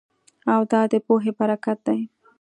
[0.53, 1.99] او دا د پوهې برکت دی